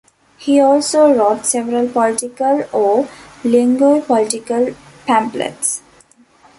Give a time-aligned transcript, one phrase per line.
[0.39, 3.07] He also wrote several political or
[3.45, 4.73] linguo-political
[5.05, 5.83] pamphlets.